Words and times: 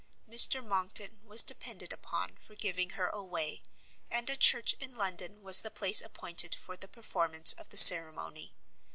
Mr 0.27 0.65
Monckton 0.65 1.19
was 1.23 1.43
depended 1.43 1.93
upon 1.93 2.35
for 2.37 2.55
giving 2.55 2.89
her 2.97 3.07
away, 3.09 3.61
and 4.09 4.31
a 4.31 4.35
church 4.35 4.73
in 4.79 4.95
London 4.95 5.43
was 5.43 5.61
the 5.61 5.69
place 5.69 6.01
appointed 6.01 6.55
for 6.55 6.75
the 6.75 6.87
performance 6.87 7.53
of 7.53 7.69
the 7.69 7.77
ceremony. 7.77 8.55